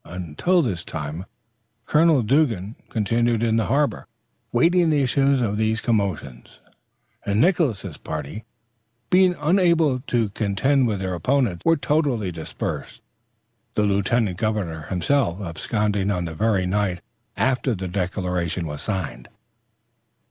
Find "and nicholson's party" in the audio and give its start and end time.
7.23-8.43